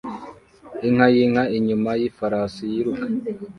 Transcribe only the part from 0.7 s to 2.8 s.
Inka yinka inyuma yifarasi